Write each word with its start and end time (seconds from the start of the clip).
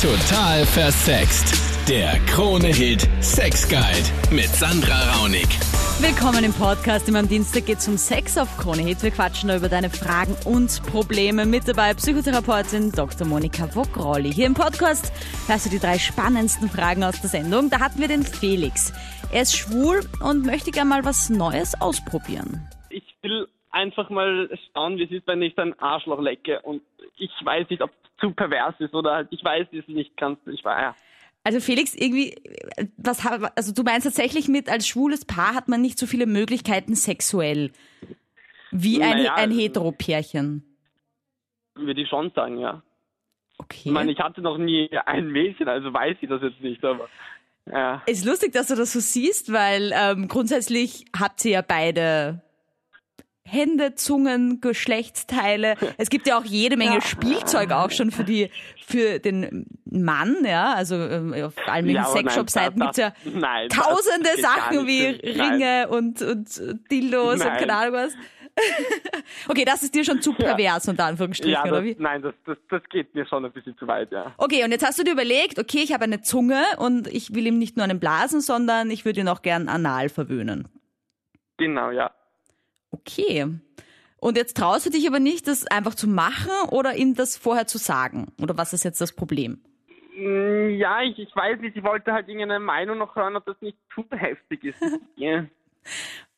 Total 0.00 0.64
versext. 0.64 1.88
Der 1.88 2.20
Krone-Hit 2.26 3.08
Sex 3.20 3.68
Guide 3.68 4.08
mit 4.30 4.46
Sandra 4.46 4.94
Raunig. 5.10 5.48
Willkommen 5.98 6.44
im 6.44 6.52
Podcast. 6.52 7.08
Immer 7.08 7.18
am 7.18 7.28
Dienstag 7.28 7.66
geht 7.66 7.78
es 7.78 7.88
um 7.88 7.96
Sex 7.96 8.38
auf 8.38 8.58
Krone 8.58 8.82
Hit. 8.82 9.02
Wir 9.02 9.10
quatschen 9.10 9.48
da 9.48 9.56
über 9.56 9.68
deine 9.68 9.90
Fragen 9.90 10.36
und 10.44 10.80
Probleme. 10.84 11.46
Mit 11.46 11.66
dabei 11.66 11.94
Psychotherapeutin 11.94 12.92
Dr. 12.92 13.26
Monika 13.26 13.74
Wogrolli. 13.74 14.32
Hier 14.32 14.46
im 14.46 14.54
Podcast 14.54 15.12
hörst 15.48 15.66
du 15.66 15.70
die 15.70 15.80
drei 15.80 15.98
spannendsten 15.98 16.68
Fragen 16.68 17.02
aus 17.02 17.20
der 17.20 17.30
Sendung. 17.30 17.68
Da 17.68 17.80
hatten 17.80 17.98
wir 17.98 18.06
den 18.06 18.22
Felix. 18.22 18.92
Er 19.32 19.42
ist 19.42 19.56
schwul 19.56 20.02
und 20.22 20.46
möchte 20.46 20.70
gerne 20.70 20.90
mal 20.90 21.04
was 21.04 21.28
Neues 21.28 21.74
ausprobieren. 21.80 22.68
Ich 22.90 23.02
will 23.22 23.48
einfach 23.72 24.10
mal 24.10 24.48
schauen, 24.72 24.96
wie 24.96 25.04
es 25.04 25.10
ist, 25.10 25.26
wenn 25.26 25.42
ich 25.42 25.58
ein 25.58 25.76
Arschloch 25.80 26.20
lecke. 26.20 26.60
Und 26.60 26.82
ich 27.18 27.30
weiß 27.42 27.68
nicht, 27.70 27.82
ob 27.82 27.90
es 27.90 28.20
zu 28.20 28.32
pervers 28.32 28.74
ist 28.78 28.94
oder 28.94 29.14
halt, 29.14 29.28
ich 29.30 29.44
weiß 29.44 29.66
es 29.72 29.86
nicht 29.88 30.16
ganz. 30.16 30.38
Ich 30.46 30.64
war 30.64 30.80
ja. 30.80 30.96
Also 31.44 31.60
Felix, 31.60 31.94
irgendwie, 31.94 32.34
was 32.96 33.24
also 33.56 33.72
du 33.72 33.82
meinst 33.82 34.06
tatsächlich 34.06 34.48
mit, 34.48 34.68
als 34.68 34.86
schwules 34.86 35.24
Paar 35.24 35.54
hat 35.54 35.68
man 35.68 35.80
nicht 35.80 35.98
so 35.98 36.06
viele 36.06 36.26
Möglichkeiten 36.26 36.94
sexuell 36.94 37.72
wie 38.70 39.02
ein, 39.02 39.18
Naja, 39.18 39.34
ein 39.34 39.50
Hetero-Pärchen. 39.50 40.62
Würde 41.74 42.02
ich 42.02 42.08
schon 42.08 42.30
sagen, 42.34 42.58
ja. 42.58 42.82
Okay. 43.58 43.82
Ich 43.84 43.92
meine, 43.92 44.12
ich 44.12 44.18
hatte 44.18 44.40
noch 44.40 44.58
nie 44.58 44.90
ein 45.06 45.28
Mädchen, 45.28 45.68
also 45.68 45.92
weiß 45.92 46.16
ich 46.20 46.28
das 46.28 46.42
jetzt 46.42 46.60
nicht, 46.60 46.84
aber 46.84 47.08
ja. 47.66 48.02
ist 48.06 48.24
lustig, 48.24 48.52
dass 48.52 48.68
du 48.68 48.76
das 48.76 48.92
so 48.92 49.00
siehst, 49.00 49.52
weil 49.52 49.92
ähm, 49.94 50.28
grundsätzlich 50.28 51.06
habt 51.18 51.44
ihr 51.44 51.50
ja 51.52 51.62
beide 51.62 52.42
Hände, 53.48 53.94
Zungen, 53.94 54.60
Geschlechtsteile. 54.60 55.74
Es 55.98 56.10
gibt 56.10 56.26
ja 56.26 56.38
auch 56.38 56.44
jede 56.44 56.76
Menge 56.76 57.00
Spielzeug 57.02 57.70
auch 57.72 57.90
schon 57.90 58.10
für 58.10 58.24
die 58.24 58.50
für 58.86 59.18
den 59.18 59.66
Mann, 59.84 60.36
ja. 60.44 60.74
Also 60.74 60.94
ähm, 60.96 61.34
auf 61.34 61.54
allen 61.66 61.86
möglichen 61.86 62.04
Ja, 62.04 62.10
Sexshop-Seiten 62.12 62.78
das- 62.78 62.96
gibt's 62.96 62.98
ja 62.98 63.12
nein, 63.38 63.68
tausende 63.68 64.30
Sachen 64.40 64.86
wie. 64.86 65.12
Nein. 65.12 65.40
Ringe 65.50 65.88
und, 65.88 66.22
und 66.22 66.62
Dildos 66.90 67.34
und 67.34 67.38
Nein. 67.46 67.58
keine 67.58 67.74
Ahnung 67.74 67.94
was. 67.94 68.12
okay, 69.48 69.64
das 69.64 69.82
ist 69.84 69.94
dir 69.94 70.04
schon 70.04 70.20
zu 70.20 70.32
Ja. 70.32 70.36
pervers, 70.54 70.88
unter 70.88 71.04
Anführungsstrichen, 71.04 71.52
Ja, 71.52 71.62
oder 71.62 71.80
das, 71.80 71.84
wie? 71.84 71.96
nein, 71.98 72.22
das, 72.22 72.34
das, 72.44 72.58
das 72.68 72.82
geht 72.90 73.14
mir 73.14 73.24
schon 73.26 73.44
ein 73.44 73.52
bisschen 73.52 73.76
zu 73.78 73.86
weit, 73.86 74.10
ja. 74.10 74.34
Okay, 74.36 74.64
und 74.64 74.72
jetzt 74.72 74.84
hast 74.84 74.98
du 74.98 75.04
dir 75.04 75.12
überlegt, 75.12 75.60
okay, 75.60 75.78
ich 75.78 75.92
habe 75.92 76.02
eine 76.04 76.22
Zunge 76.22 76.60
und 76.78 77.06
ich 77.06 77.34
will 77.34 77.46
ihm 77.46 77.58
nicht 77.58 77.76
nur 77.76 77.84
einen 77.84 78.00
blasen, 78.00 78.40
sondern 78.40 78.90
ich 78.90 79.04
würde 79.04 79.20
ihn 79.20 79.28
auch 79.28 79.42
gern 79.42 79.68
anal 79.68 80.08
verwöhnen. 80.08 80.66
Genau, 81.58 81.90
ja. 81.92 82.10
Okay. 82.90 83.46
Und 84.20 84.36
jetzt 84.36 84.56
traust 84.56 84.86
du 84.86 84.90
dich 84.90 85.06
aber 85.06 85.20
nicht, 85.20 85.46
das 85.46 85.66
einfach 85.66 85.94
zu 85.94 86.08
machen 86.08 86.50
oder 86.70 86.96
ihm 86.96 87.14
das 87.14 87.36
vorher 87.36 87.66
zu 87.66 87.78
sagen? 87.78 88.32
Oder 88.40 88.56
was 88.58 88.72
ist 88.72 88.84
jetzt 88.84 89.00
das 89.00 89.12
Problem? 89.12 89.60
Mm, 90.16 90.70
Ja, 90.70 91.02
ich, 91.02 91.18
ich 91.18 91.34
weiß 91.34 91.60
nicht, 91.60 91.76
ich 91.76 91.84
wollte 91.84 92.12
halt 92.12 92.28
irgendeine 92.28 92.58
Meinung 92.58 92.98
noch 92.98 93.14
hören, 93.14 93.36
ob 93.36 93.44
das 93.46 93.56
nicht 93.60 93.78
zu 93.94 94.04
heftig 94.10 94.64
ist. 94.64 94.80
ja. 95.16 95.44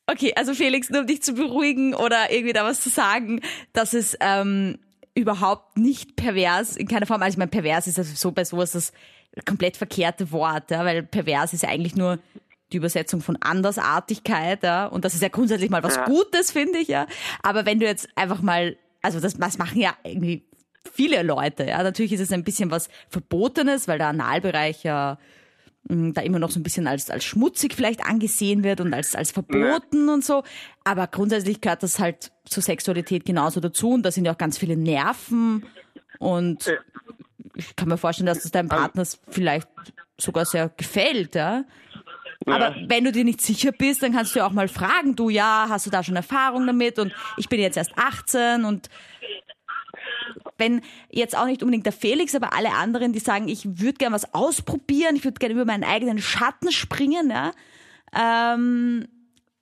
Okay, 0.07 0.33
also 0.37 0.55
Felix, 0.55 0.91
nur 0.91 1.03
um 1.03 1.07
dich 1.07 1.23
zu 1.23 1.35
beruhigen 1.35 1.95
oder 1.95 2.31
irgendwie 2.31 2.53
da 2.53 2.65
was 2.65 2.81
zu 2.81 2.91
sagen, 2.91 3.41
dass 3.73 3.95
es 3.95 4.17
ähm, 4.21 4.79
überhaupt 5.15 5.79
nicht 5.79 6.17
pervers 6.17 6.77
in 6.77 6.89
keiner 6.89 7.07
Form, 7.07 7.23
also 7.23 7.35
ich 7.35 7.39
meine, 7.39 7.51
pervers 7.51 7.87
ist 7.87 7.99
also 7.99 8.15
so 8.15 8.33
bei 8.33 8.45
sowas 8.45 8.73
das 8.73 8.93
komplett 9.47 9.77
verkehrte 9.77 10.33
Wort, 10.33 10.71
ja, 10.71 10.85
weil 10.85 11.03
pervers 11.05 11.53
ist 11.53 11.63
ja 11.63 11.69
eigentlich 11.69 11.97
nur 11.97 12.19
die 12.73 12.77
Übersetzung 12.77 13.21
von 13.21 13.37
Andersartigkeit, 13.41 14.63
ja, 14.63 14.87
und 14.87 15.05
das 15.05 15.15
ist 15.15 15.23
ja 15.23 15.29
grundsätzlich 15.29 15.71
mal 15.71 15.83
was 15.83 15.97
Ja. 15.97 16.05
Gutes, 16.07 16.51
finde 16.53 16.79
ich, 16.79 16.89
ja. 16.89 17.07
Aber 17.43 17.67
wenn 17.67 17.81
du 17.81 17.87
jetzt 17.87 18.09
einfach 18.17 18.43
mal, 18.43 18.77
also 19.03 19.21
das, 19.21 19.35
das 19.35 19.59
machen 19.59 19.81
ja 19.81 19.95
irgendwie 20.05 20.45
viele 20.93 21.23
Leute, 21.23 21.65
ja, 21.65 21.83
natürlich 21.83 22.13
ist 22.13 22.21
es 22.21 22.33
ein 22.33 22.45
bisschen 22.45 22.71
was 22.71 22.89
Verbotenes, 23.09 23.89
weil 23.89 23.99
der 23.99 24.09
Analbereich 24.09 24.83
ja 24.85 25.19
mh, 25.89 26.13
da 26.13 26.23
immer 26.23 26.39
noch 26.39 26.51
so 26.51 26.61
ein 26.61 26.63
bisschen 26.63 26.87
als, 26.87 27.11
als 27.11 27.25
schmutzig 27.25 27.75
vielleicht 27.75 28.05
angesehen 28.05 28.63
wird 28.65 28.81
und 28.81 28.95
als, 28.95 29.15
als 29.15 29.31
verboten 29.31 30.09
und 30.09 30.25
so. 30.25 30.43
Aber 30.85 31.07
grundsätzlich 31.07 31.61
gehört 31.61 31.83
das 31.83 31.99
halt 31.99 32.33
zur 32.45 32.63
Sexualität 32.63 33.25
genauso 33.25 33.61
dazu 33.61 33.91
und 33.93 34.03
da 34.05 34.11
sind 34.13 34.25
ja 34.25 34.33
auch 34.33 34.39
ganz 34.39 34.59
viele 34.59 34.77
Nerven 34.77 35.67
und 36.19 36.67
Ja. 36.67 36.75
ich 37.55 37.75
kann 37.77 37.89
mir 37.89 37.99
vorstellen, 37.99 38.27
dass 38.27 38.41
das 38.43 38.51
deinem 38.53 38.69
Partner 38.69 39.05
vielleicht 39.29 39.69
sogar 40.21 40.45
sehr 40.45 40.69
gefällt, 40.77 41.35
ja. 41.35 41.65
Aber 42.47 42.75
wenn 42.87 43.05
du 43.05 43.13
dir 43.13 43.25
nicht 43.25 43.41
sicher 43.41 43.71
bist, 43.73 44.03
dann 44.03 44.13
kannst 44.13 44.35
du 44.35 44.39
ja 44.39 44.47
auch 44.47 44.53
mal 44.53 44.69
fragen, 44.69 45.15
du 45.15 45.29
ja, 45.29 45.67
hast 45.69 45.87
du 45.87 45.91
da 45.91 46.03
schon 46.03 46.17
Erfahrung 46.17 46.67
damit 46.67 46.99
und 46.99 47.13
ich 47.37 47.49
bin 47.49 47.61
jetzt 47.61 47.77
erst 47.77 47.97
18 47.97 48.65
und 48.65 48.89
wenn 50.57 50.83
jetzt 51.11 51.37
auch 51.37 51.47
nicht 51.47 51.63
unbedingt 51.63 51.87
der 51.87 51.93
Felix, 51.93 52.35
aber 52.35 52.55
alle 52.55 52.73
anderen, 52.73 53.13
die 53.13 53.19
sagen, 53.19 53.49
ich 53.49 53.81
würde 53.81 53.95
gerne 53.95 54.15
was 54.15 54.35
ausprobieren, 54.35 55.17
ich 55.17 55.25
würde 55.25 55.39
gerne 55.39 55.55
über 55.55 55.65
meinen 55.65 55.85
eigenen 55.85 56.19
Schatten 56.19 56.71
springen, 56.71 57.31
ja, 57.31 57.53
ähm, 58.15 59.09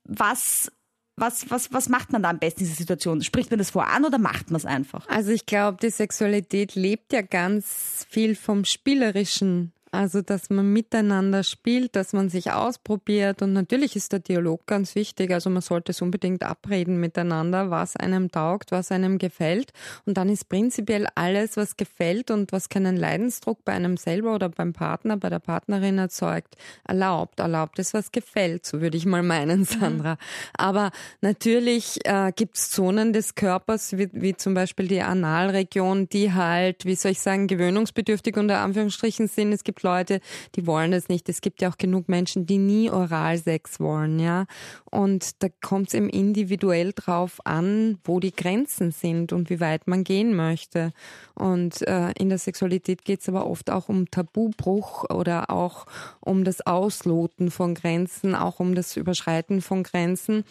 was, 0.04 0.72
was, 1.16 1.50
was, 1.50 1.72
was 1.72 1.88
macht 1.88 2.12
man 2.12 2.22
da 2.22 2.30
am 2.30 2.38
besten 2.38 2.60
in 2.60 2.66
dieser 2.66 2.78
Situation? 2.78 3.22
Spricht 3.22 3.50
man 3.50 3.58
das 3.58 3.70
vor 3.70 3.88
an 3.88 4.04
oder 4.04 4.18
macht 4.18 4.50
man 4.50 4.56
es 4.56 4.64
einfach? 4.64 5.06
Also 5.08 5.30
ich 5.30 5.46
glaube, 5.46 5.78
die 5.80 5.90
Sexualität 5.90 6.74
lebt 6.74 7.12
ja 7.12 7.22
ganz 7.22 8.06
viel 8.08 8.34
vom 8.34 8.64
Spielerischen. 8.64 9.72
Also, 9.90 10.20
dass 10.20 10.50
man 10.50 10.72
miteinander 10.72 11.42
spielt, 11.42 11.96
dass 11.96 12.12
man 12.12 12.28
sich 12.28 12.52
ausprobiert. 12.52 13.42
Und 13.42 13.52
natürlich 13.52 13.96
ist 13.96 14.12
der 14.12 14.20
Dialog 14.20 14.66
ganz 14.66 14.94
wichtig. 14.94 15.32
Also 15.32 15.48
man 15.50 15.62
sollte 15.62 15.92
es 15.92 16.02
unbedingt 16.02 16.42
abreden 16.42 17.00
miteinander, 17.00 17.70
was 17.70 17.96
einem 17.96 18.30
taugt, 18.30 18.70
was 18.70 18.92
einem 18.92 19.18
gefällt. 19.18 19.72
Und 20.04 20.18
dann 20.18 20.28
ist 20.28 20.48
prinzipiell 20.48 21.06
alles, 21.14 21.56
was 21.56 21.76
gefällt 21.76 22.30
und 22.30 22.52
was 22.52 22.68
keinen 22.68 22.96
Leidensdruck 22.96 23.64
bei 23.64 23.72
einem 23.72 23.96
selber 23.96 24.34
oder 24.34 24.48
beim 24.48 24.72
Partner, 24.72 25.16
bei 25.16 25.30
der 25.30 25.38
Partnerin 25.38 25.98
erzeugt, 25.98 26.56
erlaubt. 26.86 27.40
Erlaubt 27.40 27.78
ist, 27.78 27.94
was 27.94 28.12
gefällt, 28.12 28.66
so 28.66 28.80
würde 28.80 28.96
ich 28.96 29.06
mal 29.06 29.22
meinen, 29.22 29.64
Sandra. 29.64 30.18
Aber 30.56 30.90
natürlich 31.20 31.98
äh, 32.04 32.32
gibt 32.34 32.56
es 32.56 32.70
Zonen 32.70 33.12
des 33.12 33.34
Körpers, 33.34 33.96
wie, 33.96 34.08
wie 34.12 34.36
zum 34.36 34.54
Beispiel 34.54 34.86
die 34.88 35.00
Analregion, 35.00 36.08
die 36.08 36.32
halt, 36.32 36.84
wie 36.84 36.94
soll 36.94 37.12
ich 37.12 37.20
sagen, 37.20 37.46
gewöhnungsbedürftig 37.46 38.36
unter 38.36 38.58
Anführungsstrichen 38.58 39.28
sind. 39.28 39.52
Es 39.52 39.64
gibt 39.64 39.77
Leute, 39.82 40.20
die 40.54 40.66
wollen 40.66 40.90
das 40.90 41.08
nicht. 41.08 41.28
Es 41.28 41.40
gibt 41.40 41.62
ja 41.62 41.70
auch 41.70 41.78
genug 41.78 42.08
Menschen, 42.08 42.46
die 42.46 42.58
nie 42.58 42.90
Oralsex 42.90 43.80
wollen, 43.80 44.18
ja. 44.18 44.46
Und 44.90 45.42
da 45.42 45.48
kommt 45.60 45.88
es 45.88 45.94
eben 45.94 46.08
individuell 46.08 46.92
drauf 46.94 47.40
an, 47.44 47.98
wo 48.04 48.20
die 48.20 48.32
Grenzen 48.32 48.90
sind 48.90 49.32
und 49.32 49.50
wie 49.50 49.60
weit 49.60 49.86
man 49.86 50.04
gehen 50.04 50.34
möchte. 50.34 50.92
Und 51.34 51.82
äh, 51.86 52.12
in 52.12 52.28
der 52.28 52.38
Sexualität 52.38 53.04
geht 53.04 53.20
es 53.20 53.28
aber 53.28 53.46
oft 53.46 53.70
auch 53.70 53.88
um 53.88 54.10
Tabubruch 54.10 55.04
oder 55.10 55.50
auch 55.50 55.86
um 56.20 56.44
das 56.44 56.66
Ausloten 56.66 57.50
von 57.50 57.74
Grenzen, 57.74 58.34
auch 58.34 58.60
um 58.60 58.74
das 58.74 58.96
Überschreiten 58.96 59.60
von 59.60 59.82
Grenzen. 59.82 60.44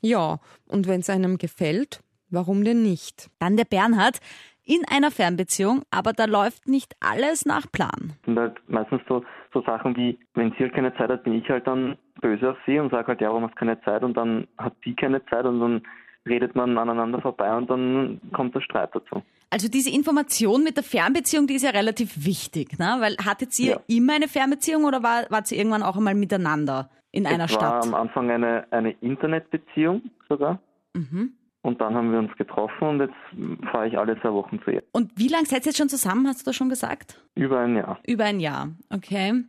Ja, 0.00 0.40
und 0.66 0.88
wenn 0.88 1.00
es 1.00 1.10
einem 1.10 1.38
gefällt, 1.38 2.02
warum 2.30 2.64
denn 2.64 2.82
nicht? 2.82 3.30
Dann 3.38 3.56
der 3.56 3.64
Bernhard 3.64 4.18
in 4.64 4.82
einer 4.88 5.10
Fernbeziehung, 5.10 5.82
aber 5.90 6.12
da 6.12 6.24
läuft 6.26 6.68
nicht 6.68 6.94
alles 7.00 7.44
nach 7.46 7.70
Plan. 7.72 8.12
Und 8.26 8.38
halt 8.38 8.56
meistens 8.68 9.00
so, 9.08 9.24
so 9.52 9.62
Sachen 9.62 9.96
wie, 9.96 10.18
wenn 10.34 10.50
sie 10.52 10.58
halt 10.64 10.74
keine 10.74 10.94
Zeit 10.96 11.10
hat, 11.10 11.24
bin 11.24 11.34
ich 11.34 11.48
halt 11.48 11.66
dann 11.66 11.96
böse 12.20 12.50
auf 12.50 12.56
sie 12.66 12.78
und 12.78 12.90
sage 12.90 13.08
halt, 13.08 13.20
ja, 13.20 13.28
warum 13.28 13.44
hast 13.44 13.52
du 13.54 13.58
keine 13.58 13.80
Zeit? 13.82 14.02
Und 14.04 14.16
dann 14.16 14.46
hat 14.58 14.74
sie 14.84 14.94
keine 14.94 15.24
Zeit 15.26 15.44
und 15.44 15.60
dann 15.60 15.82
redet 16.26 16.54
man 16.54 16.78
aneinander 16.78 17.20
vorbei 17.20 17.52
und 17.56 17.68
dann 17.68 18.20
kommt 18.32 18.54
der 18.54 18.60
Streit 18.60 18.90
dazu. 18.94 19.22
Also 19.50 19.68
diese 19.68 19.90
Information 19.90 20.62
mit 20.62 20.76
der 20.76 20.84
Fernbeziehung, 20.84 21.46
die 21.48 21.54
ist 21.54 21.62
ja 21.64 21.70
relativ 21.70 22.24
wichtig, 22.24 22.78
ne? 22.78 22.96
Weil 23.00 23.16
hattet 23.24 23.58
ihr 23.58 23.72
Ja. 23.72 23.80
immer 23.88 24.14
eine 24.14 24.28
Fernbeziehung 24.28 24.84
oder 24.84 25.02
war, 25.02 25.24
wart 25.30 25.50
ihr 25.50 25.58
irgendwann 25.58 25.82
auch 25.82 25.96
einmal 25.96 26.14
miteinander 26.14 26.88
in 27.10 27.26
einer 27.26 27.44
es 27.44 27.50
Stadt? 27.52 27.62
war 27.62 27.82
am 27.82 27.94
Anfang 27.94 28.30
eine, 28.30 28.64
eine 28.70 28.92
Internetbeziehung 29.00 30.02
sogar. 30.28 30.58
Mhm. 30.94 31.32
Und 31.62 31.80
dann 31.80 31.94
haben 31.94 32.10
wir 32.10 32.18
uns 32.18 32.36
getroffen 32.36 32.88
und 32.88 33.00
jetzt 33.00 33.70
fahre 33.70 33.86
ich 33.86 33.96
alle 33.96 34.20
zwei 34.20 34.32
Wochen 34.32 34.60
zu 34.62 34.72
ihr. 34.72 34.82
Und 34.90 35.12
wie 35.16 35.28
lange 35.28 35.46
seid 35.46 35.62
ihr 35.62 35.66
jetzt 35.66 35.78
schon 35.78 35.88
zusammen, 35.88 36.26
hast 36.26 36.40
du 36.40 36.44
das 36.46 36.56
schon 36.56 36.68
gesagt? 36.68 37.22
Über 37.36 37.60
ein 37.60 37.76
Jahr. 37.76 38.00
Über 38.04 38.24
ein 38.24 38.40
Jahr, 38.40 38.70
okay. 38.90 39.44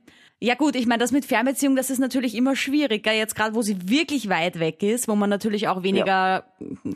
Ja 0.45 0.56
gut, 0.56 0.75
ich 0.75 0.86
meine, 0.88 1.00
das 1.00 1.13
mit 1.13 1.24
Fernbeziehung, 1.24 1.78
das 1.78 1.90
ist 1.90 2.00
natürlich 2.00 2.36
immer 2.36 2.57
schwieriger, 2.57 3.13
jetzt 3.13 3.34
gerade 3.34 3.56
wo 3.56 3.62
sie 3.62 3.90
wirklich 3.90 4.28
weit 4.28 4.60
weg 4.60 4.84
ist, 4.84 5.07
wo 5.07 5.16
man 5.16 5.30
natürlich 5.30 5.69
auch 5.69 5.84
weniger, 5.84 6.44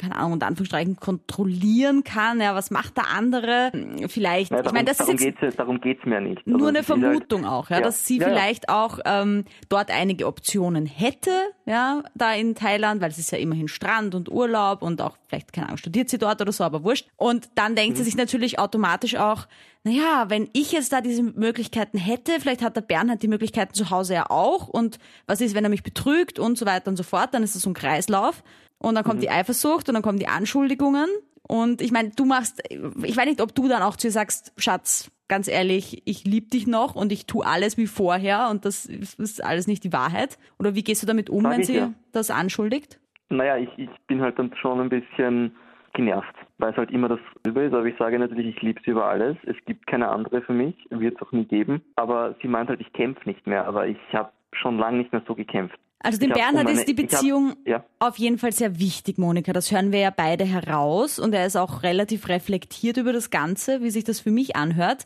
keine 0.01 0.17
Ahnung, 0.17 0.33
unter 0.33 0.47
Anführungsstrichen 0.47 0.97
kontrollieren 0.97 2.03
kann. 2.03 2.41
Ja, 2.41 2.55
was 2.55 2.71
macht 2.71 2.97
der 2.97 3.07
andere? 3.07 3.71
Vielleicht, 4.09 4.51
Ja, 4.51 4.65
ich 4.65 4.71
meine, 4.73 4.83
das 4.83 4.99
ist 4.99 5.07
darum 5.07 5.11
jetzt 5.13 5.39
geht's, 5.39 5.41
ja- 5.41 5.51
darum 5.51 5.79
geht's 5.79 6.03
mir 6.05 6.19
nicht. 6.19 6.45
nur 6.45 6.57
Aber 6.59 6.67
eine 6.67 6.79
ist 6.79 6.89
halt- 6.89 6.99
Vermutung 6.99 7.45
auch, 7.45 7.69
ja, 7.69 7.77
ja. 7.77 7.83
dass 7.83 8.05
sie 8.05 8.17
Ja, 8.17 8.23
ja. 8.23 8.33
vielleicht 8.33 8.67
auch 8.67 8.99
ähm, 9.05 9.45
dort 9.69 9.91
einige 9.91 10.27
Optionen 10.27 10.85
hätte, 10.85 11.31
ja, 11.65 12.03
da 12.15 12.33
in 12.33 12.53
Thailand, 12.53 12.99
weil 13.01 13.11
es 13.11 13.17
ist 13.17 13.31
ja 13.31 13.37
immerhin 13.37 13.69
Strand 13.69 14.13
und 14.13 14.29
Urlaub 14.29 14.81
und 14.81 15.01
auch 15.01 15.15
vielleicht, 15.27 15.53
keine 15.53 15.67
Ahnung, 15.67 15.77
studiert 15.77 16.09
sie 16.09 16.17
dort 16.17 16.41
oder 16.41 16.51
so, 16.51 16.65
aber 16.65 16.83
wurscht. 16.83 17.07
Und 17.15 17.47
dann 17.55 17.75
denkt 17.75 17.93
Mhm. 17.93 17.97
sie 17.99 18.03
sich 18.03 18.17
natürlich 18.17 18.59
automatisch 18.59 19.15
auch, 19.15 19.47
naja, 19.83 20.25
wenn 20.29 20.49
ich 20.53 20.71
jetzt 20.71 20.91
da 20.91 21.01
diese 21.01 21.23
Möglichkeiten 21.23 21.97
hätte, 21.97 22.39
vielleicht 22.39 22.61
hat 22.61 22.75
der 22.75 22.81
Bernhard 22.81 23.23
die 23.23 23.27
Möglichkeiten 23.27 23.73
zu 23.73 23.89
Hause 23.89 24.15
ja 24.15 24.29
auch 24.29 24.67
und 24.67 24.99
was 25.25 25.41
ist, 25.41 25.55
wenn 25.55 25.63
er 25.63 25.69
mich 25.69 25.83
betrügt 25.83 26.39
und 26.39 26.57
so 26.57 26.65
weiter 26.65 26.89
und 26.89 26.97
so 26.97 27.03
fort, 27.03 27.33
dann 27.33 27.43
ist 27.43 27.55
das 27.55 27.61
so 27.61 27.69
ein 27.69 27.73
Kreislauf 27.73 28.43
und 28.79 28.95
dann 28.95 29.03
kommt 29.03 29.23
die 29.23 29.29
Eifersucht 29.29 29.87
und 29.87 29.95
dann 29.95 30.03
kommen 30.03 30.19
die 30.19 30.27
Anschuldigungen 30.27 31.09
Und 31.47 31.81
ich 31.81 31.91
meine, 31.91 32.11
du 32.15 32.25
machst, 32.25 32.61
ich 32.69 33.15
weiß 33.17 33.25
nicht, 33.25 33.41
ob 33.41 33.55
du 33.55 33.67
dann 33.67 33.81
auch 33.81 33.95
zu 33.95 34.07
ihr 34.07 34.11
sagst, 34.11 34.53
Schatz, 34.57 35.11
ganz 35.27 35.47
ehrlich, 35.47 36.03
ich 36.05 36.25
liebe 36.25 36.47
dich 36.47 36.67
noch 36.67 36.95
und 36.95 37.11
ich 37.11 37.25
tue 37.25 37.45
alles 37.45 37.77
wie 37.77 37.87
vorher 37.87 38.49
und 38.49 38.65
das 38.65 38.85
ist 38.85 39.43
alles 39.43 39.67
nicht 39.67 39.83
die 39.83 39.93
Wahrheit. 39.93 40.37
Oder 40.59 40.75
wie 40.75 40.83
gehst 40.83 41.03
du 41.03 41.07
damit 41.07 41.29
um, 41.29 41.43
Sag 41.43 41.51
wenn 41.51 41.63
sie 41.63 41.77
ja. 41.77 41.93
das 42.11 42.29
anschuldigt? 42.29 42.99
Naja, 43.29 43.57
ich, 43.57 43.69
ich 43.77 43.89
bin 44.07 44.21
halt 44.21 44.37
dann 44.39 44.53
schon 44.61 44.79
ein 44.79 44.89
bisschen 44.89 45.55
genervt, 45.97 46.33
weil 46.59 46.71
es 46.71 46.77
halt 46.77 46.91
immer 46.91 47.09
dasselbe 47.09 47.63
ist. 47.63 47.73
Aber 47.73 47.85
ich 47.85 47.97
sage 47.97 48.17
natürlich, 48.17 48.55
ich 48.55 48.61
liebe 48.61 48.79
sie 48.85 48.91
über 48.91 49.05
alles. 49.05 49.35
Es 49.45 49.57
gibt 49.65 49.85
keine 49.87 50.07
andere 50.07 50.41
für 50.41 50.53
mich, 50.53 50.75
wird 50.89 51.15
es 51.15 51.21
auch 51.27 51.33
nie 51.33 51.43
geben. 51.45 51.81
Aber 51.97 52.35
sie 52.41 52.47
meint 52.47 52.69
halt, 52.69 52.79
ich 52.79 52.93
kämpfe 52.93 53.27
nicht 53.27 53.45
mehr. 53.45 53.65
Aber 53.67 53.85
ich 53.87 53.97
habe 54.13 54.31
schon 54.53 54.77
lange 54.77 54.99
nicht 54.99 55.11
mehr 55.11 55.23
so 55.27 55.35
gekämpft. 55.35 55.77
Also 55.99 56.19
dem 56.19 56.31
Bernhard 56.31 56.65
meine- 56.65 56.71
ist 56.79 56.87
die 56.87 56.91
ich 56.93 56.97
hab- 56.99 57.09
Beziehung 57.09 57.55
ja. 57.65 57.83
auf 57.99 58.17
jeden 58.17 58.37
Fall 58.37 58.51
sehr 58.53 58.79
wichtig, 58.79 59.17
Monika. 59.17 59.51
Das 59.51 59.71
hören 59.71 59.91
wir 59.91 59.99
ja 59.99 60.13
beide 60.15 60.45
heraus 60.45 61.17
und 61.19 61.33
er 61.33 61.45
ist 61.45 61.55
auch 61.57 61.81
relativ 61.83 62.29
reflektiert 62.29 62.97
über 62.97 63.11
das 63.13 63.29
Ganze, 63.31 63.81
wie 63.81 63.89
sich 63.89 64.03
das 64.05 64.19
für 64.19 64.31
mich 64.31 64.55
anhört. 64.55 65.05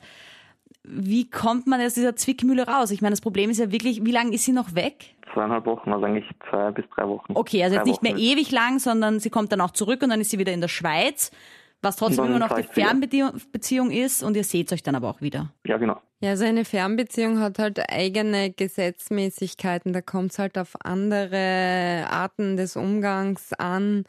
Wie 0.83 1.29
kommt 1.29 1.65
man 1.67 1.79
aus 1.79 1.93
dieser 1.93 2.15
Zwickmühle 2.15 2.67
raus? 2.67 2.91
Ich 2.91 3.01
meine, 3.01 3.11
das 3.13 3.21
Problem 3.21 3.49
ist 3.51 3.59
ja 3.59 3.71
wirklich, 3.71 4.03
wie 4.03 4.11
lange 4.11 4.33
ist 4.33 4.45
sie 4.45 4.51
noch 4.51 4.75
weg? 4.75 5.15
Zweieinhalb 5.33 5.65
Wochen, 5.65 5.91
also 5.91 6.05
eigentlich 6.05 6.25
zwei 6.49 6.71
bis 6.71 6.85
drei 6.95 7.07
Wochen. 7.07 7.33
Okay, 7.35 7.63
also 7.63 7.75
Drei 7.75 7.81
jetzt 7.81 7.87
nicht 7.87 8.03
mehr 8.03 8.13
Wochen. 8.13 8.21
ewig 8.21 8.51
lang, 8.51 8.79
sondern 8.79 9.19
sie 9.19 9.29
kommt 9.29 9.51
dann 9.51 9.61
auch 9.61 9.71
zurück 9.71 10.01
und 10.03 10.09
dann 10.09 10.21
ist 10.21 10.31
sie 10.31 10.39
wieder 10.39 10.51
in 10.53 10.61
der 10.61 10.67
Schweiz, 10.67 11.31
was 11.81 11.95
trotzdem 11.95 12.25
immer 12.25 12.39
noch 12.39 12.49
die 12.49 12.63
wieder. 12.63 12.73
Fernbeziehung 12.73 13.91
ist 13.91 14.23
und 14.23 14.35
ihr 14.37 14.43
seht 14.43 14.71
euch 14.73 14.83
dann 14.83 14.95
aber 14.95 15.09
auch 15.09 15.21
wieder. 15.21 15.51
Ja, 15.65 15.77
genau. 15.77 15.97
Ja, 16.19 16.35
so 16.37 16.45
eine 16.45 16.65
Fernbeziehung 16.65 17.39
hat 17.39 17.57
halt 17.57 17.79
eigene 17.91 18.51
Gesetzmäßigkeiten. 18.51 19.91
Da 19.91 20.01
kommt 20.01 20.31
es 20.33 20.39
halt 20.39 20.57
auf 20.57 20.75
andere 20.83 22.05
Arten 22.11 22.57
des 22.57 22.75
Umgangs 22.75 23.53
an. 23.53 24.05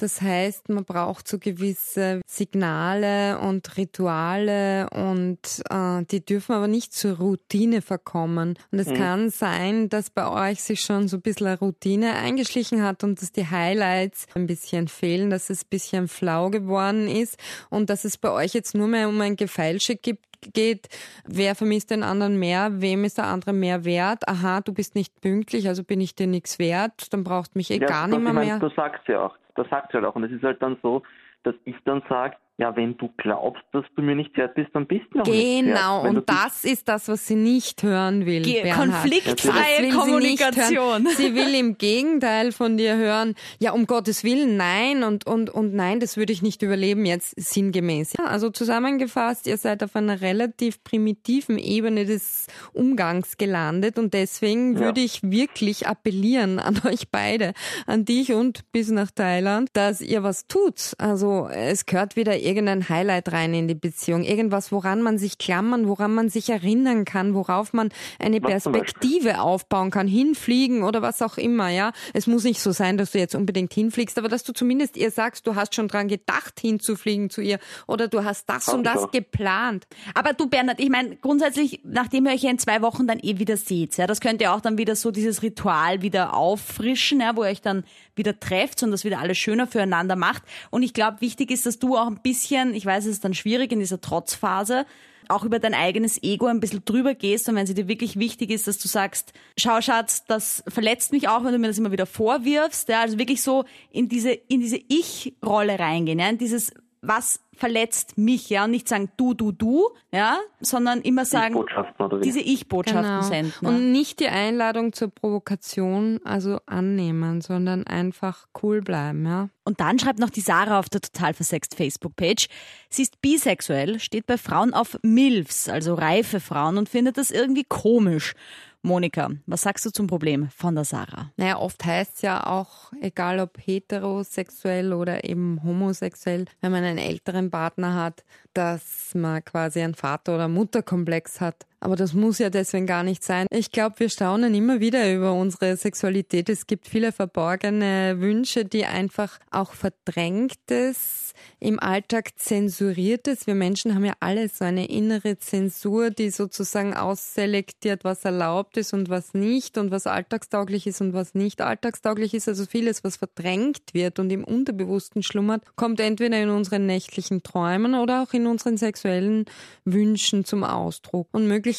Das 0.00 0.22
heißt, 0.22 0.70
man 0.70 0.86
braucht 0.86 1.28
so 1.28 1.38
gewisse 1.38 2.22
Signale 2.26 3.38
und 3.38 3.76
Rituale 3.76 4.88
und 4.88 5.38
äh, 5.68 6.02
die 6.10 6.24
dürfen 6.24 6.54
aber 6.54 6.68
nicht 6.68 6.94
zur 6.94 7.18
Routine 7.18 7.82
verkommen. 7.82 8.58
Und 8.72 8.78
es 8.78 8.88
kann 8.94 9.28
sein, 9.28 9.90
dass 9.90 10.08
bei 10.08 10.26
euch 10.26 10.62
sich 10.62 10.80
schon 10.80 11.06
so 11.06 11.18
ein 11.18 11.20
bisschen 11.20 11.48
eine 11.48 11.58
Routine 11.58 12.14
eingeschlichen 12.14 12.82
hat 12.82 13.04
und 13.04 13.20
dass 13.20 13.32
die 13.32 13.46
Highlights 13.46 14.26
ein 14.34 14.46
bisschen 14.46 14.88
fehlen, 14.88 15.28
dass 15.28 15.50
es 15.50 15.64
ein 15.64 15.68
bisschen 15.68 16.08
flau 16.08 16.48
geworden 16.48 17.06
ist 17.06 17.36
und 17.68 17.90
dass 17.90 18.06
es 18.06 18.16
bei 18.16 18.30
euch 18.30 18.54
jetzt 18.54 18.74
nur 18.74 18.88
mehr 18.88 19.06
um 19.06 19.20
ein 19.20 19.36
Gefeilsche 19.36 19.96
gibt, 19.96 20.24
geht, 20.54 20.88
wer 21.26 21.54
vermisst 21.54 21.90
den 21.90 22.02
anderen 22.02 22.38
mehr, 22.38 22.80
wem 22.80 23.04
ist 23.04 23.18
der 23.18 23.26
andere 23.26 23.52
mehr 23.52 23.84
wert, 23.84 24.28
aha, 24.28 24.60
du 24.60 24.72
bist 24.72 24.94
nicht 24.94 25.20
pünktlich, 25.20 25.68
also 25.68 25.84
bin 25.84 26.00
ich 26.00 26.14
dir 26.14 26.26
nichts 26.26 26.58
wert, 26.58 27.12
dann 27.12 27.24
braucht 27.24 27.56
mich 27.56 27.70
eh 27.70 27.78
ja, 27.78 27.86
gar 27.86 28.06
nicht 28.06 28.20
mehr 28.20 28.28
ich 28.28 28.34
mein, 28.34 28.46
mehr. 28.46 28.58
Das 28.58 28.74
sagt 28.74 29.06
sie 29.06 29.16
auch. 29.16 29.36
Das 29.56 29.68
sagt 29.68 29.92
sie 29.92 29.98
halt 29.98 30.06
auch. 30.06 30.14
Und 30.14 30.24
es 30.24 30.32
ist 30.32 30.42
halt 30.42 30.62
dann 30.62 30.76
so, 30.82 31.02
dass 31.42 31.54
ich 31.64 31.76
dann 31.84 32.02
sage, 32.08 32.36
ja, 32.60 32.76
wenn 32.76 32.96
du 32.98 33.08
glaubst, 33.16 33.62
dass 33.72 33.84
du 33.96 34.02
mir 34.02 34.14
nicht 34.14 34.36
wert 34.36 34.54
bist, 34.54 34.68
dann 34.74 34.86
bist 34.86 35.06
du 35.10 35.18
mir 35.18 35.22
auch 35.22 35.26
nicht 35.26 35.36
wert. 35.66 35.66
Genau, 35.76 36.02
du 36.02 36.08
und 36.10 36.28
das 36.28 36.64
ist 36.64 36.88
das, 36.88 37.08
was 37.08 37.26
sie 37.26 37.34
nicht 37.34 37.82
hören 37.82 38.26
will. 38.26 38.42
Ge- 38.42 38.70
konfliktfreie 38.70 39.76
sie 39.78 39.82
nicht 39.86 39.96
Kommunikation. 39.96 40.76
hören. 41.04 41.06
Sie 41.16 41.34
will 41.34 41.54
im 41.54 41.78
Gegenteil 41.78 42.52
von 42.52 42.76
dir 42.76 42.96
hören, 42.96 43.34
ja, 43.58 43.72
um 43.72 43.86
Gottes 43.86 44.24
Willen, 44.24 44.56
nein 44.56 45.02
und, 45.02 45.26
und, 45.26 45.50
und 45.50 45.74
nein, 45.74 46.00
das 46.00 46.16
würde 46.16 46.32
ich 46.32 46.42
nicht 46.42 46.62
überleben, 46.62 47.06
jetzt 47.06 47.34
sinngemäß. 47.40 48.12
Ja, 48.18 48.26
also 48.26 48.50
zusammengefasst, 48.50 49.46
ihr 49.46 49.56
seid 49.56 49.82
auf 49.82 49.96
einer 49.96 50.20
relativ 50.20 50.84
primitiven 50.84 51.58
Ebene 51.58 52.04
des 52.04 52.46
Umgangs 52.72 53.36
gelandet 53.38 53.98
und 53.98 54.14
deswegen 54.14 54.74
Ja. 54.74 54.80
würde 54.80 55.00
ich 55.00 55.22
wirklich 55.22 55.86
appellieren 55.86 56.58
an 56.58 56.80
euch 56.86 57.08
beide, 57.10 57.54
an 57.86 58.04
dich 58.04 58.32
und 58.32 58.70
bis 58.72 58.90
nach 58.90 59.10
Thailand, 59.10 59.70
dass 59.72 60.00
ihr 60.00 60.22
was 60.22 60.46
tut. 60.46 60.92
Also 60.98 61.48
es 61.50 61.86
gehört 61.86 62.16
wieder 62.16 62.38
irgendein 62.50 62.88
Highlight 62.88 63.32
rein 63.32 63.54
in 63.54 63.68
die 63.68 63.74
Beziehung, 63.74 64.24
irgendwas, 64.24 64.72
woran 64.72 65.00
man 65.02 65.18
sich 65.18 65.38
klammern, 65.38 65.86
woran 65.86 66.12
man 66.12 66.28
sich 66.28 66.50
erinnern 66.50 67.04
kann, 67.04 67.34
worauf 67.34 67.72
man 67.72 67.90
eine 68.18 68.42
Was? 68.42 68.50
Perspektive 68.50 69.40
aufbauen 69.40 69.90
kann, 69.90 70.08
hinfliegen 70.08 70.82
oder 70.82 71.00
was 71.00 71.22
auch 71.22 71.38
immer, 71.38 71.68
ja. 71.68 71.92
Es 72.12 72.26
muss 72.26 72.44
nicht 72.44 72.60
so 72.60 72.72
sein, 72.72 72.98
dass 72.98 73.12
du 73.12 73.18
jetzt 73.18 73.34
unbedingt 73.34 73.72
hinfliegst, 73.72 74.18
aber 74.18 74.28
dass 74.28 74.42
du 74.42 74.52
zumindest 74.52 74.96
ihr 74.96 75.10
sagst, 75.10 75.46
du 75.46 75.54
hast 75.54 75.74
schon 75.74 75.88
dran 75.88 76.08
gedacht, 76.08 76.58
hinzufliegen 76.60 77.30
zu 77.30 77.40
ihr 77.40 77.60
oder 77.86 78.08
du 78.08 78.24
hast 78.24 78.48
das 78.48 78.66
Hab 78.66 78.74
und 78.74 78.84
das 78.84 79.04
auch. 79.04 79.10
geplant. 79.10 79.86
Aber 80.14 80.32
du 80.32 80.48
Bernhard, 80.48 80.80
ich 80.80 80.90
meine, 80.90 81.16
grundsätzlich, 81.16 81.80
nachdem 81.84 82.26
ihr 82.26 82.32
euch 82.32 82.42
ja 82.42 82.50
in 82.50 82.58
zwei 82.58 82.82
Wochen 82.82 83.06
dann 83.06 83.20
eh 83.20 83.38
wieder 83.38 83.56
seht, 83.56 83.96
ja, 83.96 84.06
das 84.06 84.20
könnt 84.20 84.40
ihr 84.40 84.52
auch 84.52 84.60
dann 84.60 84.76
wieder 84.78 84.96
so 84.96 85.10
dieses 85.10 85.42
Ritual 85.42 86.02
wieder 86.02 86.34
auffrischen, 86.34 87.20
ja, 87.20 87.36
wo 87.36 87.44
ihr 87.44 87.50
euch 87.50 87.62
dann 87.62 87.84
wieder 88.16 88.38
trefft 88.38 88.82
und 88.82 88.90
das 88.90 89.04
wieder 89.04 89.20
alles 89.20 89.38
schöner 89.38 89.66
füreinander 89.66 90.16
macht. 90.16 90.42
Und 90.70 90.82
ich 90.82 90.92
glaube, 90.92 91.20
wichtig 91.20 91.50
ist, 91.50 91.66
dass 91.66 91.78
du 91.78 91.96
auch 91.96 92.06
ein 92.06 92.20
bisschen, 92.22 92.39
ich 92.50 92.86
weiß, 92.86 93.04
es 93.04 93.12
ist 93.12 93.24
dann 93.24 93.34
schwierig 93.34 93.72
in 93.72 93.80
dieser 93.80 94.00
Trotzphase, 94.00 94.86
auch 95.28 95.44
über 95.44 95.58
dein 95.58 95.74
eigenes 95.74 96.22
Ego 96.22 96.46
ein 96.46 96.60
bisschen 96.60 96.84
drüber 96.84 97.14
gehst 97.14 97.48
und 97.48 97.54
wenn 97.54 97.66
sie 97.66 97.74
dir 97.74 97.88
wirklich 97.88 98.18
wichtig 98.18 98.50
ist, 98.50 98.66
dass 98.66 98.78
du 98.78 98.88
sagst, 98.88 99.32
schau 99.58 99.80
Schatz, 99.80 100.24
das 100.26 100.62
verletzt 100.66 101.12
mich 101.12 101.28
auch, 101.28 101.44
wenn 101.44 101.52
du 101.52 101.58
mir 101.58 101.68
das 101.68 101.78
immer 101.78 101.92
wieder 101.92 102.06
vorwirfst, 102.06 102.88
ja, 102.88 103.02
also 103.02 103.18
wirklich 103.18 103.42
so 103.42 103.64
in 103.90 104.08
diese, 104.08 104.32
in 104.32 104.60
diese 104.60 104.80
Ich-Rolle 104.88 105.78
reingehen, 105.78 106.18
ja, 106.18 106.28
in 106.28 106.38
dieses, 106.38 106.72
was 107.02 107.40
verletzt 107.54 108.18
mich, 108.18 108.50
ja, 108.50 108.64
und 108.64 108.70
nicht 108.70 108.88
sagen 108.88 109.10
du, 109.16 109.34
du, 109.34 109.52
du, 109.52 109.90
ja, 110.12 110.38
sondern 110.60 111.00
immer 111.00 111.24
sagen, 111.24 111.54
wie? 111.54 112.20
diese 112.20 112.40
Ich-Botschaften 112.40 113.02
Genau. 113.02 113.22
senden. 113.22 113.66
Und 113.66 113.92
nicht 113.92 114.20
die 114.20 114.28
Einladung 114.28 114.92
zur 114.92 115.08
Provokation, 115.08 116.20
also 116.24 116.58
annehmen, 116.66 117.40
sondern 117.40 117.86
einfach 117.86 118.46
cool 118.62 118.82
bleiben, 118.82 119.24
ja. 119.26 119.48
Und 119.64 119.80
dann 119.80 119.98
schreibt 119.98 120.18
noch 120.18 120.30
die 120.30 120.40
Sarah 120.40 120.78
auf 120.78 120.88
der 120.88 121.00
total 121.00 121.34
versext 121.34 121.74
Facebook-Page, 121.74 122.48
sie 122.88 123.02
ist 123.02 123.20
bisexuell, 123.20 123.98
steht 124.00 124.26
bei 124.26 124.36
Frauen 124.38 124.74
auf 124.74 124.98
MILFs, 125.02 125.68
also 125.68 125.94
reife 125.94 126.40
Frauen, 126.40 126.76
und 126.78 126.88
findet 126.88 127.16
das 127.18 127.30
irgendwie 127.30 127.64
komisch. 127.68 128.34
Monika, 128.82 129.28
was 129.46 129.62
sagst 129.62 129.84
du 129.84 129.90
zum 129.90 130.06
Problem 130.06 130.48
von 130.56 130.74
der 130.74 130.84
Sarah? 130.84 131.30
Naja, 131.36 131.58
oft 131.58 131.84
heißt 131.84 132.16
es 132.16 132.22
ja 132.22 132.46
auch, 132.46 132.92
egal 133.02 133.38
ob 133.38 133.58
heterosexuell 133.58 134.94
oder 134.94 135.24
eben 135.24 135.62
homosexuell, 135.62 136.46
wenn 136.62 136.72
man 136.72 136.84
einen 136.84 136.98
älteren 136.98 137.50
Partner 137.50 137.94
hat, 137.94 138.24
dass 138.54 139.14
man 139.14 139.44
quasi 139.44 139.80
einen 139.80 139.94
Vater- 139.94 140.34
oder 140.34 140.48
Mutterkomplex 140.48 141.42
hat. 141.42 141.66
Aber 141.80 141.96
das 141.96 142.12
muss 142.12 142.38
ja 142.38 142.50
deswegen 142.50 142.86
gar 142.86 143.02
nicht 143.02 143.24
sein. 143.24 143.46
Ich 143.50 143.72
glaube, 143.72 143.98
wir 143.98 144.10
staunen 144.10 144.54
immer 144.54 144.80
wieder 144.80 145.12
über 145.12 145.32
unsere 145.32 145.76
Sexualität. 145.78 146.50
Es 146.50 146.66
gibt 146.66 146.86
viele 146.86 147.10
verborgene 147.10 148.16
Wünsche, 148.20 148.66
die 148.66 148.84
einfach 148.84 149.38
auch 149.50 149.72
verdrängtes, 149.72 151.32
im 151.58 151.80
Alltag 151.80 152.38
zensuriertes. 152.38 153.46
Wir 153.46 153.54
Menschen 153.54 153.94
haben 153.94 154.04
ja 154.04 154.12
alle 154.20 154.48
so 154.50 154.64
eine 154.64 154.90
innere 154.90 155.38
Zensur, 155.38 156.10
die 156.10 156.30
sozusagen 156.30 156.94
ausselektiert, 156.94 158.04
was 158.04 158.26
erlaubt 158.26 158.76
ist 158.76 158.92
und 158.92 159.08
was 159.08 159.32
nicht 159.32 159.78
und 159.78 159.90
was 159.90 160.06
alltagstauglich 160.06 160.86
ist 160.86 161.00
und 161.00 161.14
was 161.14 161.34
nicht 161.34 161.62
alltagstauglich 161.62 162.34
ist. 162.34 162.46
Also 162.46 162.66
vieles, 162.66 163.04
was 163.04 163.16
verdrängt 163.16 163.94
wird 163.94 164.18
und 164.18 164.30
im 164.30 164.44
Unterbewussten 164.44 165.22
schlummert, 165.22 165.64
kommt 165.76 165.98
entweder 166.00 166.42
in 166.42 166.50
unseren 166.50 166.84
nächtlichen 166.84 167.42
Träumen 167.42 167.94
oder 167.94 168.22
auch 168.22 168.34
in 168.34 168.46
unseren 168.46 168.76
sexuellen 168.76 169.46
Wünschen 169.86 170.44
zum 170.44 170.62
Ausdruck. 170.62 171.28
Und 171.32 171.46
möglicherweise 171.46 171.69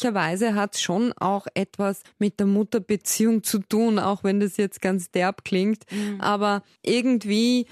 hat 0.54 0.74
es 0.74 0.82
schon 0.82 1.12
auch 1.14 1.46
etwas 1.54 2.02
mit 2.18 2.40
der 2.40 2.46
Mutterbeziehung 2.46 3.42
zu 3.42 3.58
tun, 3.58 3.98
auch 3.98 4.24
wenn 4.24 4.40
das 4.40 4.56
jetzt 4.56 4.80
ganz 4.80 5.10
derb 5.10 5.44
klingt. 5.44 5.84
Aber 6.18 6.62
irgendwie 6.82 7.66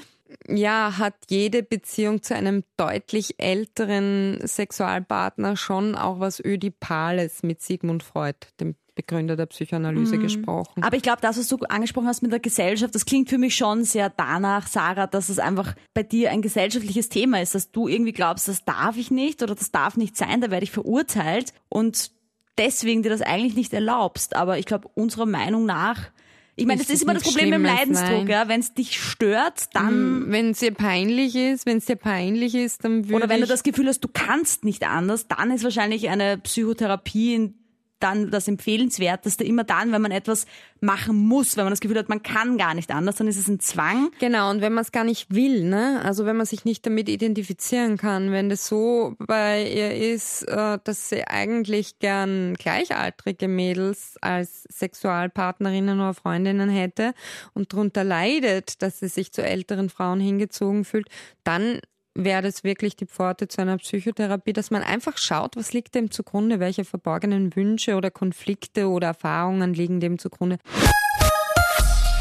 ja, 0.48 0.98
hat 0.98 1.14
jede 1.28 1.62
Beziehung 1.62 2.22
zu 2.22 2.34
einem 2.34 2.64
deutlich 2.76 3.34
älteren 3.38 4.38
Sexualpartner 4.46 5.56
schon 5.56 5.94
auch 5.94 6.20
was 6.20 6.40
Ödipales 6.40 7.42
mit 7.42 7.62
Sigmund 7.62 8.02
Freud, 8.02 8.36
dem 8.60 8.74
Begründer 8.94 9.36
der 9.36 9.46
Psychoanalyse, 9.46 10.18
gesprochen. 10.18 10.82
Aber 10.82 10.96
ich 10.96 11.02
glaube, 11.02 11.20
das, 11.20 11.38
was 11.38 11.48
du 11.48 11.56
angesprochen 11.68 12.06
hast 12.06 12.22
mit 12.22 12.32
der 12.32 12.40
Gesellschaft, 12.40 12.94
das 12.94 13.06
klingt 13.06 13.28
für 13.28 13.38
mich 13.38 13.54
schon 13.56 13.84
sehr 13.84 14.10
danach, 14.10 14.66
Sarah, 14.66 15.06
dass 15.06 15.28
es 15.28 15.38
einfach 15.38 15.74
bei 15.94 16.02
dir 16.02 16.30
ein 16.30 16.42
gesellschaftliches 16.42 17.08
Thema 17.08 17.40
ist, 17.40 17.54
dass 17.54 17.70
du 17.70 17.88
irgendwie 17.88 18.12
glaubst, 18.12 18.48
das 18.48 18.64
darf 18.64 18.96
ich 18.96 19.10
nicht 19.10 19.42
oder 19.42 19.54
das 19.54 19.70
darf 19.70 19.96
nicht 19.96 20.16
sein, 20.16 20.40
da 20.40 20.50
werde 20.50 20.64
ich 20.64 20.70
verurteilt 20.70 21.52
und 21.68 22.10
deswegen 22.58 23.02
dir 23.02 23.10
das 23.10 23.22
eigentlich 23.22 23.54
nicht 23.56 23.72
erlaubst. 23.72 24.36
Aber 24.36 24.58
ich 24.58 24.66
glaube, 24.66 24.88
unserer 24.94 25.26
Meinung 25.26 25.64
nach, 25.66 26.10
ich 26.56 26.66
meine, 26.66 26.80
das 26.82 26.90
Ist 26.90 27.02
immer 27.02 27.14
das 27.14 27.22
Problem 27.22 27.48
mit 27.50 27.58
dem 27.60 27.64
Leidensdruck, 27.64 28.28
ja. 28.28 28.48
Wenn 28.48 28.60
es 28.60 28.74
dich 28.74 29.00
stört, 29.00 29.74
dann 29.74 30.30
Wenn 30.30 30.50
es 30.50 30.58
dir 30.58 30.74
peinlich 30.74 31.34
ist, 31.34 31.64
wenn 31.64 31.78
es 31.78 31.86
dir 31.86 31.96
peinlich 31.96 32.54
ist, 32.54 32.84
dann 32.84 33.04
würde 33.04 33.14
Oder 33.14 33.28
wenn 33.30 33.40
du 33.40 33.46
das 33.46 33.62
Gefühl 33.62 33.86
hast, 33.88 34.00
du 34.00 34.08
kannst 34.12 34.64
nicht 34.64 34.86
anders, 34.86 35.26
dann 35.26 35.52
ist 35.52 35.64
wahrscheinlich 35.64 36.10
eine 36.10 36.36
Psychotherapie 36.36 37.34
in- 37.34 37.54
dann 38.00 38.30
das 38.30 38.48
Empfehlenswerteste. 38.48 39.44
Immer 39.44 39.64
dann, 39.64 39.92
wenn 39.92 40.02
man 40.02 40.10
etwas 40.10 40.46
machen 40.80 41.16
muss, 41.16 41.56
wenn 41.56 41.64
man 41.64 41.72
das 41.72 41.80
Gefühl 41.80 41.98
hat, 41.98 42.08
man 42.08 42.22
kann 42.22 42.58
gar 42.58 42.74
nicht 42.74 42.90
anders, 42.90 43.16
dann 43.16 43.28
ist 43.28 43.38
es 43.38 43.48
ein 43.48 43.60
Zwang. 43.60 44.10
Genau, 44.18 44.50
und 44.50 44.60
wenn 44.60 44.72
man 44.72 44.82
es 44.82 44.92
gar 44.92 45.04
nicht 45.04 45.34
will, 45.34 45.64
ne? 45.64 46.00
Also 46.04 46.24
wenn 46.24 46.36
man 46.36 46.46
sich 46.46 46.64
nicht 46.64 46.84
damit 46.86 47.08
identifizieren 47.08 47.96
kann, 47.96 48.32
wenn 48.32 48.48
das 48.48 48.66
so 48.66 49.14
bei 49.18 49.70
ihr 49.70 49.94
ist, 49.94 50.42
äh, 50.44 50.78
dass 50.82 51.10
sie 51.10 51.26
eigentlich 51.26 51.98
gern 51.98 52.54
gleichaltrige 52.54 53.48
Mädels 53.48 54.16
als 54.20 54.64
Sexualpartnerinnen 54.70 56.00
oder 56.00 56.14
Freundinnen 56.14 56.70
hätte 56.70 57.14
und 57.54 57.72
darunter 57.72 58.04
leidet, 58.04 58.82
dass 58.82 59.00
sie 59.00 59.08
sich 59.08 59.32
zu 59.32 59.42
älteren 59.42 59.90
Frauen 59.90 60.20
hingezogen 60.20 60.84
fühlt, 60.84 61.08
dann 61.44 61.80
wäre 62.14 62.42
das 62.42 62.64
wirklich 62.64 62.96
die 62.96 63.06
Pforte 63.06 63.48
zu 63.48 63.60
einer 63.60 63.78
Psychotherapie, 63.78 64.52
dass 64.52 64.70
man 64.70 64.82
einfach 64.82 65.16
schaut, 65.18 65.56
was 65.56 65.72
liegt 65.72 65.94
dem 65.94 66.10
zugrunde, 66.10 66.60
welche 66.60 66.84
verborgenen 66.84 67.54
Wünsche 67.56 67.96
oder 67.96 68.10
Konflikte 68.10 68.88
oder 68.88 69.08
Erfahrungen 69.08 69.74
liegen 69.74 70.00
dem 70.00 70.18
zugrunde. 70.18 70.58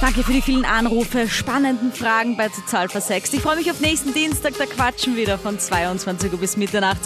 Danke 0.02 0.24
für 0.24 0.32
die 0.32 0.42
vielen 0.42 0.64
Anrufe, 0.64 1.28
spannenden 1.28 1.92
Fragen 1.92 2.38
bei 2.38 2.48
Total 2.48 2.88
Versext. 2.88 3.34
Ich 3.34 3.42
freue 3.42 3.58
mich 3.58 3.70
auf 3.70 3.82
nächsten 3.82 4.14
Dienstag, 4.14 4.54
da 4.58 4.66
quatschen 4.66 5.18
wir 5.18 5.24
wieder 5.24 5.38
von 5.38 5.60
22 5.60 6.32
Uhr 6.32 6.40
bis 6.40 6.56
Mitternacht 6.56 7.02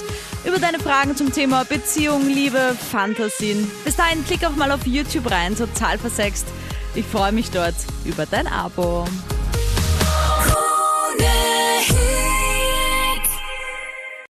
über 0.45 0.59
deine 0.59 0.77
Fragen 0.77 1.15
zum 1.15 1.33
Thema 1.33 1.65
Beziehung, 1.65 2.27
Liebe, 2.27 2.75
Fantasien. 2.91 3.69
Bis 3.83 3.95
dahin 3.95 4.23
klick 4.25 4.45
auch 4.45 4.55
mal 4.55 4.71
auf 4.71 4.85
YouTube 4.85 5.31
rein, 5.31 5.55
Total 5.55 5.97
Versext. 5.97 6.45
Ich 6.93 7.05
freue 7.05 7.31
mich 7.31 7.49
dort 7.49 7.75
über 8.05 8.27
dein 8.27 8.45
Abo. 8.45 9.05